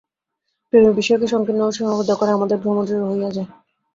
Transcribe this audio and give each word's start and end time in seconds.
প্রেমের 0.67 0.93
বিষয়কে 0.99 1.27
সঙ্কীর্ণ 1.27 1.61
ও 1.63 1.75
সীমাবদ্ধ 1.77 2.11
করায় 2.15 2.37
আমাদের 2.37 2.57
ভ্রম 2.61 2.77
দৃঢ় 2.85 3.03
হইয়া 3.09 3.29
যায়। 3.31 3.49